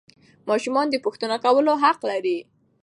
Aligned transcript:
ماشومان 0.49 0.85
د 0.89 0.95
پوښتنو 1.05 1.37
کولو 1.45 1.73
حق 1.83 1.99
لري 2.11 2.37